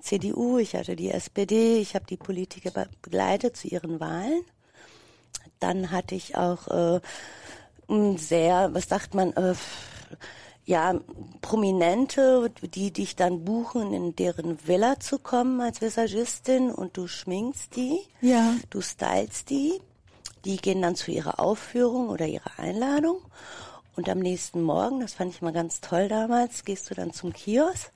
CDU, 0.00 0.58
ich 0.58 0.74
hatte 0.76 0.94
die 0.96 1.10
SPD, 1.10 1.78
ich 1.78 1.94
habe 1.94 2.06
die 2.06 2.16
Politiker 2.16 2.70
be- 2.70 2.88
begleitet 3.02 3.56
zu 3.56 3.66
ihren 3.68 3.98
Wahlen. 4.00 4.42
Dann 5.58 5.90
hatte 5.90 6.14
ich 6.14 6.36
auch 6.36 6.68
äh, 6.68 7.00
sehr, 8.16 8.72
was 8.72 8.88
sagt 8.88 9.14
man, 9.14 9.32
äh, 9.34 9.54
ja, 10.70 10.94
Prominente, 11.42 12.50
die 12.62 12.92
dich 12.92 13.16
dann 13.16 13.44
buchen, 13.44 13.92
in 13.92 14.14
deren 14.14 14.56
Villa 14.66 15.00
zu 15.00 15.18
kommen 15.18 15.60
als 15.60 15.80
Visagistin 15.80 16.70
und 16.70 16.96
du 16.96 17.08
schminkst 17.08 17.74
die, 17.74 17.98
Ja. 18.20 18.54
du 18.70 18.80
stylst 18.80 19.50
die, 19.50 19.80
die 20.44 20.56
gehen 20.58 20.80
dann 20.80 20.94
zu 20.94 21.10
ihrer 21.10 21.40
Aufführung 21.40 22.08
oder 22.08 22.26
ihrer 22.26 22.58
Einladung. 22.58 23.18
Und 23.96 24.08
am 24.08 24.20
nächsten 24.20 24.62
Morgen, 24.62 25.00
das 25.00 25.14
fand 25.14 25.34
ich 25.34 25.42
mal 25.42 25.52
ganz 25.52 25.80
toll 25.80 26.08
damals, 26.08 26.64
gehst 26.64 26.88
du 26.88 26.94
dann 26.94 27.12
zum 27.12 27.32
Kiosk 27.32 27.90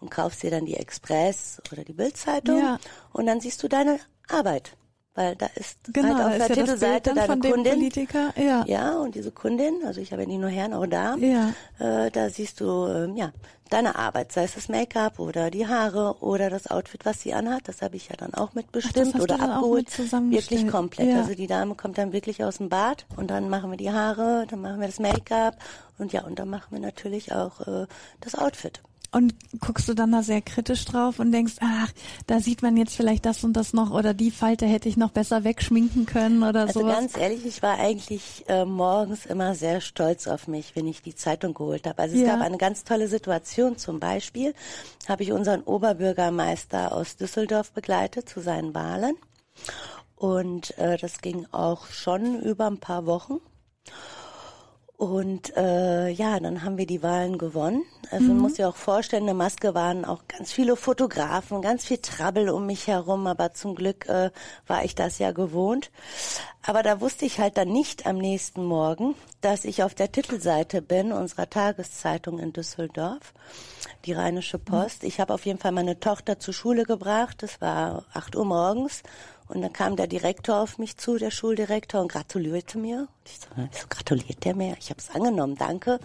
und 0.00 0.10
kaufst 0.10 0.42
dir 0.42 0.50
dann 0.50 0.66
die 0.66 0.76
Express 0.76 1.60
oder 1.72 1.82
die 1.82 1.94
Bildzeitung. 1.94 2.58
Ja. 2.60 2.78
und 3.12 3.26
dann 3.26 3.40
siehst 3.40 3.62
du 3.62 3.68
deine 3.68 3.98
Arbeit 4.28 4.76
weil 5.18 5.34
da 5.34 5.46
ist 5.56 5.78
genau, 5.92 6.14
halt 6.14 6.26
auf 6.42 6.46
der 6.46 6.56
ja 6.56 6.62
Titelseite 6.62 7.12
deine 7.12 7.26
von 7.26 7.40
Kundin. 7.40 7.72
Politiker. 7.74 8.32
Ja. 8.36 8.64
ja, 8.68 8.92
und 8.98 9.16
diese 9.16 9.32
Kundin, 9.32 9.80
also 9.84 10.00
ich 10.00 10.12
habe 10.12 10.22
ja 10.22 10.28
nicht 10.28 10.40
nur 10.40 10.48
Herren, 10.48 10.72
auch 10.74 10.86
Damen, 10.86 11.28
Ja. 11.28 11.52
äh, 11.80 12.08
da 12.12 12.30
siehst 12.30 12.60
du 12.60 12.86
ähm, 12.86 13.16
ja 13.16 13.32
deine 13.68 13.96
Arbeit, 13.96 14.30
sei 14.30 14.44
es 14.44 14.54
das 14.54 14.68
Make-up 14.68 15.18
oder 15.18 15.50
die 15.50 15.66
Haare 15.66 16.18
oder 16.20 16.50
das 16.50 16.70
Outfit, 16.70 17.04
was 17.04 17.20
sie 17.20 17.34
anhat. 17.34 17.62
Das 17.66 17.82
habe 17.82 17.96
ich 17.96 18.08
ja 18.08 18.16
dann 18.16 18.32
auch 18.32 18.54
mitbestimmt 18.54 19.14
hast 19.14 19.20
oder 19.20 19.40
abgeholt. 19.40 19.98
Wirklich 20.30 20.68
komplett. 20.68 21.08
Ja. 21.08 21.18
Also 21.18 21.34
die 21.34 21.48
Dame 21.48 21.74
kommt 21.74 21.98
dann 21.98 22.12
wirklich 22.12 22.44
aus 22.44 22.58
dem 22.58 22.68
Bad 22.68 23.04
und 23.16 23.28
dann 23.28 23.48
machen 23.50 23.72
wir 23.72 23.76
die 23.76 23.90
Haare, 23.90 24.46
dann 24.48 24.60
machen 24.60 24.80
wir 24.80 24.86
das 24.86 25.00
Make-up 25.00 25.56
und 25.98 26.12
ja, 26.12 26.22
und 26.22 26.38
dann 26.38 26.48
machen 26.48 26.68
wir 26.70 26.80
natürlich 26.80 27.32
auch 27.32 27.60
äh, 27.66 27.86
das 28.20 28.36
Outfit. 28.36 28.80
Und 29.10 29.34
guckst 29.60 29.88
du 29.88 29.94
dann 29.94 30.12
da 30.12 30.22
sehr 30.22 30.42
kritisch 30.42 30.84
drauf 30.84 31.18
und 31.18 31.32
denkst, 31.32 31.54
ach, 31.60 31.90
da 32.26 32.40
sieht 32.40 32.60
man 32.60 32.76
jetzt 32.76 32.94
vielleicht 32.94 33.24
das 33.24 33.42
und 33.42 33.54
das 33.54 33.72
noch 33.72 33.90
oder 33.90 34.12
die 34.12 34.30
Falte 34.30 34.66
hätte 34.66 34.86
ich 34.88 34.98
noch 34.98 35.12
besser 35.12 35.44
wegschminken 35.44 36.04
können 36.04 36.42
oder 36.42 36.66
Also 36.66 36.80
sowas. 36.80 36.94
ganz 36.94 37.16
ehrlich, 37.16 37.46
ich 37.46 37.62
war 37.62 37.78
eigentlich 37.78 38.44
äh, 38.48 38.66
morgens 38.66 39.24
immer 39.24 39.54
sehr 39.54 39.80
stolz 39.80 40.26
auf 40.26 40.46
mich, 40.46 40.76
wenn 40.76 40.86
ich 40.86 41.00
die 41.00 41.14
Zeitung 41.14 41.54
geholt 41.54 41.86
habe. 41.86 42.02
Also 42.02 42.16
es 42.16 42.20
Ja. 42.20 42.34
gab 42.34 42.42
eine 42.44 42.58
ganz 42.58 42.84
tolle 42.84 43.08
Situation. 43.08 43.78
Zum 43.78 43.98
Beispiel 43.98 44.52
habe 45.08 45.22
ich 45.22 45.32
unseren 45.32 45.62
Oberbürgermeister 45.62 46.92
aus 46.92 47.16
Düsseldorf 47.16 47.72
begleitet 47.72 48.28
zu 48.28 48.40
seinen 48.40 48.74
Wahlen. 48.74 49.16
Und 50.16 50.76
äh, 50.76 50.98
das 50.98 51.22
ging 51.22 51.46
auch 51.52 51.86
schon 51.86 52.42
über 52.42 52.66
ein 52.66 52.78
paar 52.78 53.06
Wochen. 53.06 53.38
Und 54.98 55.56
äh, 55.56 56.08
ja, 56.08 56.40
dann 56.40 56.64
haben 56.64 56.76
wir 56.76 56.84
die 56.84 57.04
Wahlen 57.04 57.38
gewonnen. 57.38 57.84
Also 58.10 58.26
man 58.26 58.38
muss 58.38 58.56
sich 58.56 58.64
auch 58.64 58.74
vorstellen, 58.74 59.22
in 59.22 59.26
der 59.26 59.34
Maske 59.36 59.72
waren 59.72 60.04
auch 60.04 60.24
ganz 60.26 60.50
viele 60.50 60.74
Fotografen, 60.74 61.62
ganz 61.62 61.84
viel 61.84 61.98
Trabbel 61.98 62.48
um 62.48 62.66
mich 62.66 62.88
herum, 62.88 63.28
aber 63.28 63.52
zum 63.54 63.76
Glück 63.76 64.08
äh, 64.08 64.32
war 64.66 64.84
ich 64.84 64.96
das 64.96 65.20
ja 65.20 65.30
gewohnt. 65.30 65.92
Aber 66.66 66.82
da 66.82 67.00
wusste 67.00 67.26
ich 67.26 67.38
halt 67.38 67.58
dann 67.58 67.68
nicht 67.68 68.06
am 68.06 68.18
nächsten 68.18 68.64
Morgen, 68.64 69.14
dass 69.40 69.64
ich 69.64 69.84
auf 69.84 69.94
der 69.94 70.10
Titelseite 70.10 70.82
bin 70.82 71.12
unserer 71.12 71.48
Tageszeitung 71.48 72.40
in 72.40 72.52
Düsseldorf, 72.52 73.34
die 74.04 74.12
Rheinische 74.12 74.58
Post. 74.58 75.04
Ich 75.04 75.20
habe 75.20 75.34
auf 75.34 75.46
jeden 75.46 75.58
Fall 75.58 75.72
meine 75.72 76.00
Tochter 76.00 76.38
zur 76.38 76.54
Schule 76.54 76.84
gebracht. 76.84 77.42
Es 77.42 77.60
war 77.60 78.04
acht 78.12 78.36
Uhr 78.36 78.44
morgens. 78.44 79.02
Und 79.48 79.62
dann 79.62 79.72
kam 79.72 79.96
der 79.96 80.06
Direktor 80.06 80.60
auf 80.60 80.78
mich 80.78 80.98
zu, 80.98 81.16
der 81.16 81.30
Schuldirektor, 81.30 82.02
und 82.02 82.12
gratulierte 82.12 82.76
mir. 82.76 83.08
Ich 83.24 83.38
so, 83.40 83.48
so 83.56 83.86
gratuliert 83.88 84.44
der 84.44 84.54
mir? 84.54 84.76
Ich 84.78 84.90
habe 84.90 85.00
es 85.00 85.10
angenommen, 85.10 85.56
danke. 85.56 86.00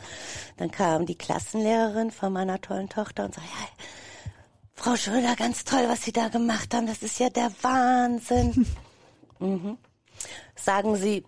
Dann 0.57 0.71
kam 0.71 1.05
die 1.05 1.15
Klassenlehrerin 1.15 2.11
von 2.11 2.31
meiner 2.31 2.61
tollen 2.61 2.87
Tochter 2.87 3.25
und 3.25 3.35
sagte, 3.35 3.49
ja, 3.49 3.85
Frau 4.75 4.95
Schröder, 4.95 5.35
ganz 5.35 5.65
toll, 5.65 5.85
was 5.87 6.03
Sie 6.03 6.13
da 6.13 6.29
gemacht 6.29 6.73
haben. 6.73 6.87
Das 6.87 7.03
ist 7.03 7.19
ja 7.19 7.29
der 7.29 7.51
Wahnsinn. 7.61 8.65
mhm. 9.39 9.77
Sagen 10.55 10.95
Sie, 10.95 11.25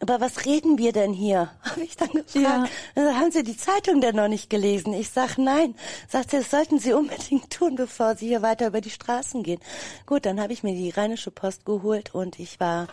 aber 0.00 0.20
was 0.20 0.44
reden 0.44 0.76
wir 0.76 0.92
denn 0.92 1.12
hier? 1.12 1.50
Habe 1.62 1.82
ich 1.82 1.96
dann 1.96 2.10
gefragt. 2.10 2.70
Ja. 2.96 3.14
Haben 3.14 3.30
Sie 3.30 3.42
die 3.42 3.56
Zeitung 3.56 4.00
denn 4.00 4.16
noch 4.16 4.28
nicht 4.28 4.50
gelesen? 4.50 4.92
Ich 4.92 5.10
sag 5.10 5.38
nein. 5.38 5.74
Sagt 6.08 6.30
sie, 6.30 6.38
das 6.38 6.50
sollten 6.50 6.78
Sie 6.78 6.92
unbedingt 6.94 7.50
tun, 7.50 7.76
bevor 7.76 8.16
Sie 8.16 8.26
hier 8.26 8.42
weiter 8.42 8.66
über 8.66 8.80
die 8.80 8.90
Straßen 8.90 9.42
gehen. 9.42 9.60
Gut, 10.06 10.26
dann 10.26 10.40
habe 10.40 10.52
ich 10.52 10.62
mir 10.62 10.74
die 10.74 10.90
Rheinische 10.90 11.30
Post 11.30 11.64
geholt 11.64 12.14
und 12.14 12.38
ich 12.38 12.60
war 12.60 12.88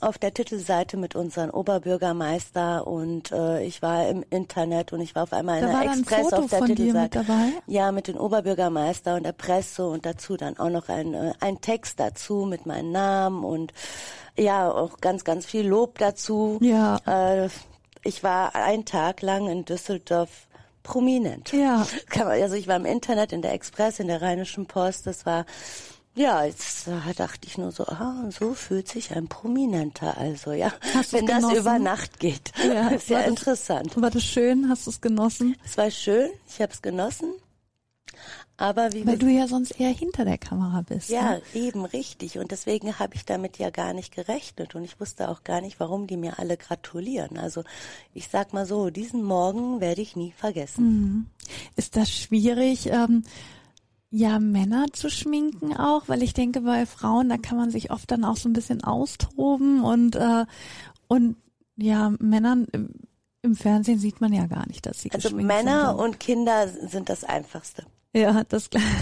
auf 0.00 0.18
der 0.18 0.34
Titelseite 0.34 0.96
mit 0.96 1.14
unserem 1.14 1.50
Oberbürgermeister 1.50 2.86
und 2.86 3.32
äh, 3.32 3.64
ich 3.64 3.82
war 3.82 4.08
im 4.08 4.24
Internet 4.30 4.92
und 4.92 5.00
ich 5.00 5.14
war 5.14 5.24
auf 5.24 5.32
einmal 5.32 5.62
in 5.62 5.66
der 5.66 5.82
Express 5.82 6.22
Foto 6.22 6.36
auf 6.36 6.50
der 6.50 6.58
von 6.58 6.68
dir 6.68 6.76
Titelseite. 6.76 7.18
mit 7.18 7.28
dabei? 7.28 7.52
Ja, 7.66 7.92
mit 7.92 8.08
dem 8.08 8.16
Oberbürgermeister 8.16 9.16
und 9.16 9.24
der 9.24 9.32
Presse 9.32 9.86
und 9.86 10.06
dazu 10.06 10.36
dann 10.36 10.58
auch 10.58 10.70
noch 10.70 10.88
ein, 10.88 11.14
äh, 11.14 11.32
ein 11.40 11.60
Text 11.60 12.00
dazu 12.00 12.46
mit 12.48 12.66
meinem 12.66 12.92
Namen 12.92 13.44
und 13.44 13.72
ja, 14.38 14.70
auch 14.70 14.98
ganz, 15.00 15.24
ganz 15.24 15.46
viel 15.46 15.66
Lob 15.66 15.98
dazu. 15.98 16.58
Ja. 16.60 16.98
Äh, 17.06 17.48
ich 18.04 18.22
war 18.22 18.54
einen 18.54 18.84
Tag 18.84 19.22
lang 19.22 19.48
in 19.48 19.64
Düsseldorf 19.64 20.46
prominent. 20.82 21.52
Ja. 21.52 21.86
Also 22.24 22.54
ich 22.54 22.68
war 22.68 22.76
im 22.76 22.86
Internet, 22.86 23.32
in 23.32 23.42
der 23.42 23.52
Express, 23.52 23.98
in 23.98 24.06
der 24.06 24.22
Rheinischen 24.22 24.66
Post. 24.66 25.06
Das 25.06 25.26
war, 25.26 25.44
ja, 26.16 26.44
jetzt 26.44 26.88
äh, 26.88 27.14
dachte 27.14 27.46
ich 27.46 27.56
nur 27.58 27.70
so, 27.70 27.84
ah, 27.86 28.28
so 28.30 28.54
fühlt 28.54 28.88
sich 28.88 29.14
ein 29.14 29.28
Prominenter 29.28 30.16
also, 30.18 30.52
ja. 30.52 30.72
Hast 30.94 31.12
Wenn 31.12 31.26
das 31.26 31.52
über 31.52 31.78
Nacht 31.78 32.18
geht. 32.18 32.50
Ja, 32.66 32.88
ist 32.90 33.08
ja 33.08 33.18
das- 33.20 33.28
interessant. 33.28 34.00
War 34.00 34.10
das 34.10 34.24
schön? 34.24 34.68
Hast 34.68 34.86
du 34.86 34.90
es 34.90 35.00
genossen? 35.00 35.54
Es 35.64 35.76
war 35.76 35.90
schön, 35.90 36.30
ich 36.48 36.60
habe 36.60 36.72
es 36.72 36.82
genossen. 36.82 37.32
Aber 38.58 38.94
wie 38.94 39.06
Weil 39.06 39.18
du 39.18 39.26
ja 39.28 39.46
sonst 39.46 39.78
eher 39.78 39.90
hinter 39.90 40.24
der 40.24 40.38
Kamera 40.38 40.80
bist. 40.80 41.10
Ja, 41.10 41.32
Ne? 41.34 41.42
eben 41.52 41.84
richtig. 41.84 42.38
Und 42.38 42.50
deswegen 42.52 42.98
habe 42.98 43.14
ich 43.14 43.26
damit 43.26 43.58
ja 43.58 43.68
gar 43.68 43.92
nicht 43.92 44.14
gerechnet. 44.14 44.74
Und 44.74 44.82
ich 44.84 44.98
wusste 44.98 45.28
auch 45.28 45.44
gar 45.44 45.60
nicht, 45.60 45.78
warum 45.78 46.06
die 46.06 46.16
mir 46.16 46.38
alle 46.38 46.56
gratulieren. 46.56 47.36
Also 47.36 47.64
ich 48.14 48.28
sag 48.28 48.54
mal 48.54 48.64
so, 48.64 48.88
diesen 48.88 49.22
Morgen 49.22 49.82
werde 49.82 50.00
ich 50.00 50.16
nie 50.16 50.32
vergessen. 50.32 51.28
Ist 51.76 51.96
das 51.96 52.10
schwierig, 52.10 52.86
ähm, 52.86 53.24
ja, 54.10 54.38
Männer 54.38 54.86
zu 54.92 55.10
schminken 55.10 55.76
auch? 55.76 56.08
Weil 56.08 56.22
ich 56.22 56.32
denke, 56.34 56.60
bei 56.60 56.86
Frauen, 56.86 57.28
da 57.28 57.36
kann 57.38 57.56
man 57.58 57.70
sich 57.70 57.90
oft 57.90 58.10
dann 58.10 58.24
auch 58.24 58.36
so 58.36 58.48
ein 58.48 58.52
bisschen 58.52 58.82
austoben 58.84 59.82
und, 59.82 60.16
äh, 60.16 60.46
und 61.08 61.36
ja, 61.76 62.12
Männern 62.18 62.66
im, 62.72 62.90
im 63.42 63.54
Fernsehen 63.56 63.98
sieht 63.98 64.20
man 64.20 64.32
ja 64.32 64.46
gar 64.46 64.66
nicht, 64.68 64.86
dass 64.86 65.00
sie 65.02 65.10
Also 65.10 65.34
Männer 65.34 65.88
sind. 65.90 66.00
und 66.00 66.20
Kinder 66.20 66.68
sind 66.68 67.08
das 67.08 67.24
Einfachste. 67.24 67.84
Ja, 68.14 68.44
das 68.48 68.70
klar. 68.70 68.82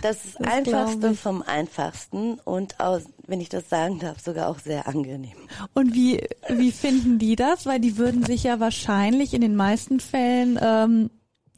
Das 0.00 0.24
ist 0.24 0.40
Das 0.40 0.46
Einfachste 0.48 1.14
vom 1.14 1.42
Einfachsten 1.42 2.34
und 2.40 2.80
aus, 2.80 3.02
wenn 3.26 3.40
ich 3.40 3.48
das 3.48 3.68
sagen 3.68 4.00
darf, 4.00 4.20
sogar 4.20 4.48
auch 4.48 4.58
sehr 4.58 4.88
angenehm. 4.88 5.36
Und 5.74 5.94
wie, 5.94 6.26
wie 6.48 6.72
finden 6.72 7.18
die 7.20 7.36
das? 7.36 7.66
Weil 7.66 7.78
die 7.78 7.98
würden 7.98 8.24
sich 8.24 8.42
ja 8.44 8.58
wahrscheinlich 8.58 9.32
in 9.34 9.42
den 9.42 9.54
meisten 9.54 10.00
Fällen 10.00 10.58
ähm, 10.60 11.10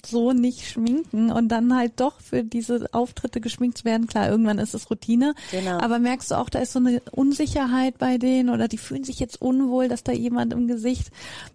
so 0.06 0.32
nicht 0.32 0.68
schminken 0.68 1.30
und 1.30 1.48
dann 1.48 1.76
halt 1.76 2.00
doch 2.00 2.20
für 2.20 2.42
diese 2.44 2.86
Auftritte 2.92 3.40
geschminkt 3.40 3.78
zu 3.78 3.84
werden. 3.84 4.06
Klar, 4.06 4.28
irgendwann 4.28 4.58
ist 4.58 4.74
es 4.74 4.90
Routine. 4.90 5.34
Genau. 5.50 5.78
Aber 5.78 5.98
merkst 5.98 6.30
du 6.30 6.34
auch, 6.36 6.48
da 6.48 6.60
ist 6.60 6.72
so 6.72 6.78
eine 6.78 7.00
Unsicherheit 7.12 7.98
bei 7.98 8.18
denen 8.18 8.50
oder 8.50 8.68
die 8.68 8.78
fühlen 8.78 9.04
sich 9.04 9.20
jetzt 9.20 9.40
unwohl, 9.40 9.88
dass 9.88 10.04
da 10.04 10.12
jemand 10.12 10.52
im 10.52 10.68
Gesicht 10.68 11.10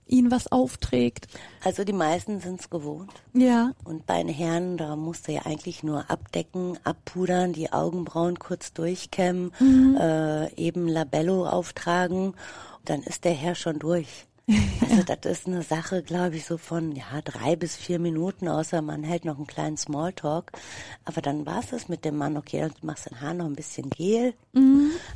ihnen 0.07 0.31
was 0.31 0.51
aufträgt? 0.51 1.27
Also 1.63 1.83
die 1.83 1.93
meisten 1.93 2.39
sind 2.39 2.59
es 2.59 2.69
gewohnt. 2.69 3.11
Ja. 3.33 3.71
Und 3.83 4.05
bei 4.05 4.21
den 4.23 4.33
Herren, 4.33 4.77
da 4.77 4.95
musst 4.95 5.27
du 5.27 5.33
ja 5.33 5.45
eigentlich 5.45 5.83
nur 5.83 6.09
abdecken, 6.09 6.77
abpudern, 6.83 7.53
die 7.53 7.71
Augenbrauen 7.71 8.39
kurz 8.39 8.73
durchkämmen, 8.73 9.51
äh, 9.99 10.53
eben 10.55 10.87
Labello 10.87 11.47
auftragen. 11.47 12.33
Dann 12.85 13.03
ist 13.03 13.25
der 13.25 13.33
Herr 13.33 13.55
schon 13.55 13.77
durch. 13.79 14.25
Also 14.81 15.03
das 15.03 15.31
ist 15.31 15.47
eine 15.47 15.61
Sache, 15.61 16.01
glaube 16.01 16.35
ich, 16.35 16.45
so 16.45 16.57
von 16.57 16.91
ja 16.93 17.03
drei 17.23 17.55
bis 17.55 17.75
vier 17.75 17.99
Minuten, 17.99 18.47
außer 18.47 18.81
man 18.81 19.03
hält 19.03 19.25
noch 19.25 19.37
einen 19.37 19.47
kleinen 19.47 19.77
Smalltalk. 19.77 20.51
Aber 21.05 21.21
dann 21.21 21.45
war 21.45 21.61
es 21.71 21.87
mit 21.87 22.05
dem 22.05 22.17
Mann, 22.17 22.37
okay, 22.37 22.61
dann 22.61 22.71
machst 22.81 23.05
du 23.05 23.09
den 23.09 23.21
Haar 23.21 23.33
noch 23.33 23.45
ein 23.45 23.55
bisschen 23.55 23.89
Gel. 23.89 24.33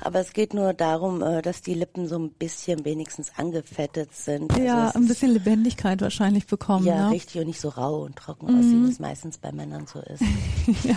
Aber 0.02 0.20
es 0.20 0.34
geht 0.34 0.54
nur 0.54 0.74
darum, 0.74 1.22
äh, 1.22 1.42
dass 1.42 1.62
die 1.62 1.74
Lippen 1.74 2.08
so 2.08 2.18
ein 2.20 2.30
bisschen 2.32 2.86
wenigstens 2.86 3.32
angefettet 3.36 4.13
sind. 4.13 4.52
Also 4.52 4.63
Ja, 4.63 4.90
es 4.90 4.96
ein 4.96 5.08
bisschen 5.08 5.32
Lebendigkeit 5.32 6.02
wahrscheinlich 6.02 6.46
bekommen. 6.46 6.86
ja, 6.86 7.08
ne? 7.08 7.12
richtig 7.12 7.42
und 7.42 7.48
nicht 7.48 7.60
so 7.60 7.70
rau 7.70 8.04
und 8.04 8.16
trocken 8.16 8.48
aussehen, 8.48 8.86
wie 8.86 8.92
es 8.92 9.00
meistens 9.00 9.38
bei 9.40 9.52
Männern 9.52 9.88
so 9.88 10.00
ist. 10.00 10.22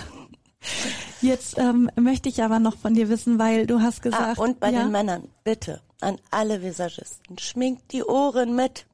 Jetzt 1.22 1.58
ähm, 1.58 1.90
möchte 1.96 2.28
ich 2.28 2.42
aber 2.42 2.58
noch 2.58 2.76
von 2.76 2.94
dir 2.94 3.08
wissen, 3.08 3.38
weil 3.38 3.66
du 3.66 3.80
hast 3.80 3.98
Ah, 4.00 4.02
gesagt, 4.02 4.38
und 4.38 4.60
bei 4.60 4.70
ja, 4.70 4.82
den 4.82 4.92
Männern, 4.92 5.28
bitte, 5.44 5.80
an 6.00 6.18
alle 6.30 6.62
Visagisten, 6.62 7.38
schminkt 7.38 7.92
die 7.92 8.04
Ohren 8.04 8.54
mit. 8.54 8.86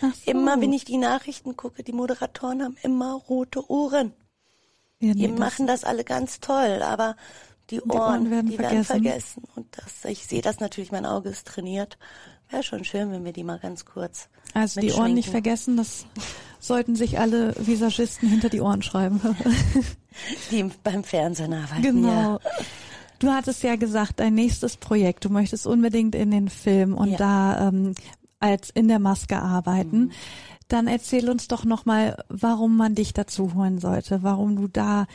So. 0.00 0.30
Immer, 0.30 0.60
wenn 0.60 0.72
ich 0.72 0.84
die 0.84 0.96
Nachrichten 0.98 1.56
gucke, 1.56 1.82
die 1.82 1.92
Moderatoren 1.92 2.62
haben 2.62 2.76
immer 2.82 3.14
rote 3.14 3.70
Ohren. 3.70 4.12
ja, 5.00 5.14
Die 5.14 5.22
nee, 5.22 5.28
das- 5.28 5.38
machen 5.38 5.66
das 5.66 5.84
alle 5.84 6.04
ganz 6.04 6.40
toll, 6.40 6.82
aber 6.82 7.16
die 7.70 7.80
Ohren, 7.82 7.90
Ohren 8.00 8.30
werden 8.30 8.50
die 8.50 8.58
werden 8.58 8.84
vergessen. 8.84 9.42
vergessen. 9.42 9.42
Und 9.54 9.66
das, 9.78 10.10
ich 10.10 10.26
sehe 10.26 10.42
das 10.42 10.60
natürlich, 10.60 10.92
mein 10.92 11.06
Auge 11.06 11.28
ist 11.30 11.46
trainiert. 11.46 11.98
Wäre 12.50 12.62
schon 12.62 12.84
schön, 12.84 13.10
wenn 13.12 13.24
wir 13.24 13.32
die 13.32 13.44
mal 13.44 13.58
ganz 13.58 13.84
kurz 13.86 14.28
Also 14.52 14.80
die 14.80 14.92
Ohren 14.92 15.14
nicht 15.14 15.30
vergessen, 15.30 15.76
das 15.78 16.04
sollten 16.62 16.94
sich 16.94 17.18
alle 17.18 17.54
Visagisten 17.58 18.28
hinter 18.28 18.48
die 18.48 18.60
Ohren 18.60 18.82
schreiben. 18.82 19.20
Die 20.50 20.70
beim 20.84 21.02
Fernsehen 21.04 21.52
arbeiten, 21.54 21.82
genau. 21.82 22.08
ja. 22.08 22.38
Du 23.18 23.30
hattest 23.30 23.62
ja 23.62 23.76
gesagt, 23.76 24.20
dein 24.20 24.34
nächstes 24.34 24.76
Projekt, 24.76 25.24
du 25.24 25.30
möchtest 25.30 25.66
unbedingt 25.66 26.14
in 26.14 26.30
den 26.30 26.48
Film 26.48 26.94
und 26.94 27.10
Ja. 27.12 27.16
da 27.18 27.68
ähm, 27.68 27.94
als 28.38 28.70
in 28.70 28.88
der 28.88 28.98
Maske 28.98 29.40
arbeiten. 29.40 29.98
Mhm. 29.98 30.10
Dann 30.68 30.86
erzähl 30.86 31.28
uns 31.30 31.48
doch 31.48 31.64
nochmal, 31.64 32.22
warum 32.28 32.76
man 32.76 32.94
dich 32.94 33.12
dazu 33.12 33.54
holen 33.54 33.78
sollte, 33.78 34.22
warum 34.22 34.56
du 34.56 34.68
da 34.68 35.06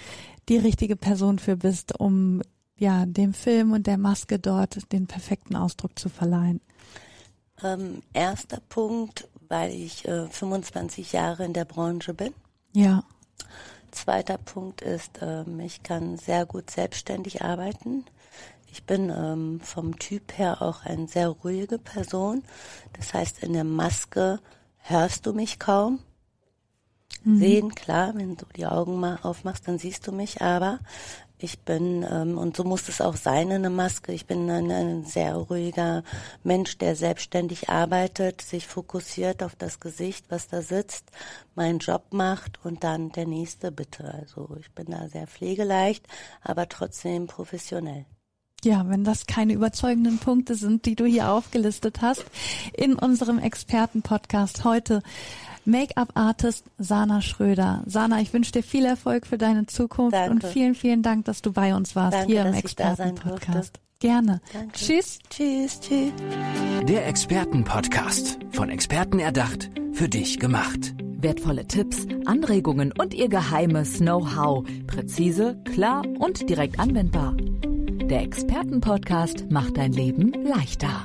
die 0.50 0.58
richtige 0.58 0.96
Person 0.96 1.40
für 1.40 1.58
bist, 1.58 2.00
um 2.00 2.42
ja 2.78 3.06
dem 3.06 3.34
Film 3.34 3.72
und 3.72 3.88
der 3.88 3.98
Maske 3.98 4.40
dort 4.40 4.92
den 4.92 5.08
perfekten 5.08 5.56
Ausdruck 5.56 5.98
zu 5.98 6.10
verleihen. 6.10 6.60
Ähm, 7.64 8.02
erster 8.14 8.62
Punkt, 8.70 9.28
weil 9.50 9.72
ich 9.72 10.08
äh, 10.08 10.28
25 10.28 11.14
Jahre 11.14 11.46
in 11.46 11.54
der 11.54 11.66
Branche 11.66 12.14
bin. 12.14 12.34
Ja. 12.74 13.04
Zweiter 13.92 14.38
Punkt 14.38 14.82
ist, 14.82 15.20
ähm, 15.22 15.60
ich 15.60 15.84
kann 15.84 16.18
sehr 16.18 16.46
gut 16.46 16.70
selbstständig 16.70 17.42
arbeiten. 17.42 18.06
Ich 18.72 18.84
bin 18.84 19.10
ähm, 19.10 19.60
vom 19.62 19.98
Typ 19.98 20.38
her 20.38 20.62
auch 20.62 20.84
eine 20.86 21.08
sehr 21.08 21.30
ruhige 21.30 21.80
Person. 21.80 22.44
Das 22.94 23.14
heißt, 23.14 23.44
in 23.44 23.54
der 23.54 23.64
Maske 23.64 24.40
hörst 24.78 25.26
du 25.26 25.34
mich 25.34 25.58
kaum. 25.58 26.00
Mhm. 27.24 27.40
Sehen, 27.40 27.76
klar, 27.76 28.14
wenn 28.16 28.36
du 28.36 28.46
die 28.56 28.66
Augen 28.68 29.00
mal 29.00 29.20
aufmachst, 29.24 29.68
dann 29.68 29.80
siehst 29.80 30.06
du 30.06 30.12
mich, 30.12 30.42
aber 30.42 30.80
ich 31.40 31.60
bin, 31.60 32.06
ähm, 32.10 32.38
und 32.38 32.58
so 32.58 32.64
muss 32.64 32.90
es 32.90 33.00
auch 33.00 33.16
sein, 33.16 33.52
eine 33.52 33.70
Maske. 33.70 34.12
Ich 34.12 34.26
bin 34.26 34.50
ein, 34.50 34.72
ein, 34.72 35.06
sehr 35.06 35.36
ruhiger 35.36 36.04
Mensch, 36.44 36.78
der 36.78 36.96
selbstständig 36.96 37.70
arbeitet, 37.70 38.42
sich 38.42 38.66
fokussiert 38.66 39.44
auf 39.44 39.56
das 39.56 39.80
Gesicht, 39.80 40.26
was 40.30 40.48
da 40.48 40.62
sitzt, 40.62 41.06
meinen 41.56 41.80
Job 41.80 42.06
macht 42.12 42.60
und 42.64 42.84
dann 42.84 43.12
der 43.12 43.28
nächste 43.28 43.72
bitte. 43.72 44.14
Also 44.14 44.58
ich 44.60 44.72
bin 44.72 44.88
da 44.88 45.08
sehr 45.10 45.28
pflegeleicht, 45.28 46.08
aber 46.42 46.68
trotzdem 46.70 47.28
professionell. 47.28 48.06
Ja, 48.64 48.90
wenn 48.90 49.04
das 49.04 49.28
keine 49.28 49.54
überzeugenden 49.54 50.18
Punkte 50.18 50.56
sind, 50.56 50.86
die 50.86 50.96
du 50.96 51.06
hier 51.06 51.30
aufgelistet 51.30 52.02
hast 52.02 52.26
in 52.74 52.96
unserem 52.96 53.38
Expertenpodcast 53.38 54.64
heute 54.64 55.04
Make-up-Artist 55.68 56.66
Sana 56.78 57.22
Schröder. 57.22 57.84
Sana, 57.86 58.22
ich 58.22 58.34
wünsche 58.34 58.54
dir 58.54 58.64
viel 58.64 58.86
Erfolg 58.86 59.28
für 59.28 59.38
deine 59.38 59.66
Zukunft 59.66 60.16
Danke. 60.16 60.32
und 60.32 60.44
vielen, 60.46 60.76
vielen 60.76 61.04
Dank, 61.04 61.26
dass 61.26 61.42
du 61.42 61.52
bei 61.52 61.76
uns 61.76 61.96
warst 61.96 62.14
Danke, 62.14 62.32
hier 62.32 62.46
im 62.46 62.54
Expertenpodcast. 62.54 63.80
Gerne. 64.00 64.42
Danke. 64.54 64.72
Tschüss. 64.74 65.20
Tschüss, 65.30 65.80
tschüss. 65.82 66.12
Der 66.88 67.08
Expertenpodcast. 67.08 68.40
Von 68.52 68.70
Experten 68.70 69.20
erdacht, 69.20 69.70
für 69.92 70.08
dich 70.08 70.40
gemacht. 70.40 70.96
Wertvolle 71.20 71.68
Tipps, 71.68 72.08
Anregungen 72.26 72.94
und 72.98 73.14
ihr 73.14 73.28
geheimes 73.28 73.98
Know-how. 73.98 74.66
Präzise, 74.86 75.62
klar 75.66 76.04
und 76.20 76.50
direkt 76.50 76.80
anwendbar. 76.80 77.36
Der 77.36 78.22
Expertenpodcast 78.22 79.52
macht 79.52 79.76
dein 79.76 79.92
Leben 79.92 80.32
leichter. 80.46 81.04